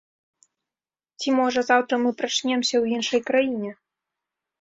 [1.19, 3.71] Ці, можа, заўтра мы прачнемся ў іншай краіне?